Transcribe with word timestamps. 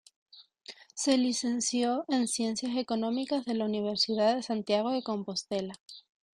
Se 0.95 1.15
licenció 1.15 2.05
en 2.07 2.27
Ciencias 2.27 2.75
Económicas 2.75 3.47
en 3.47 3.59
la 3.59 3.65
Universidad 3.65 4.35
de 4.35 4.41
Santiago 4.41 4.89
de 4.89 5.03
Compostela. 5.03 5.75